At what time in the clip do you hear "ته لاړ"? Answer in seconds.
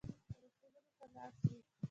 0.97-1.31